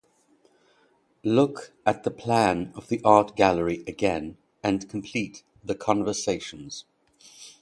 [1.23, 6.85] Look at the plan of the art gallery again and complete the conversations.